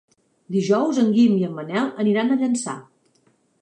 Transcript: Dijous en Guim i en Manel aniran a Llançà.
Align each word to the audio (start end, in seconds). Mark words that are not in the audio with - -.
Dijous 0.55 1.01
en 1.03 1.13
Guim 1.19 1.37
i 1.43 1.47
en 1.51 1.55
Manel 1.59 1.95
aniran 2.07 2.33
a 2.39 2.43
Llançà. 2.43 2.79